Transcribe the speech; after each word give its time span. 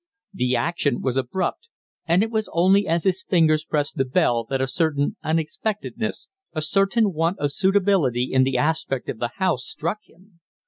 The 0.33 0.55
action 0.55 0.99
was 1.01 1.15
abrupt, 1.15 1.67
and 2.07 2.23
it 2.23 2.31
was 2.31 2.49
only 2.53 2.87
as 2.87 3.03
his 3.03 3.21
fingers 3.21 3.63
pressed 3.63 3.97
the 3.97 4.03
bell 4.03 4.43
that 4.45 4.59
a 4.59 4.65
certain 4.65 5.15
unexpectedness, 5.23 6.29
a 6.53 6.61
certain 6.63 7.13
want 7.13 7.37
of 7.37 7.51
suitability 7.51 8.23
in 8.33 8.41
the 8.41 8.57
aspect 8.57 9.09
of 9.09 9.19
the 9.19 9.33
house, 9.37 9.63
struck 9.63 9.99
him. 10.09 10.39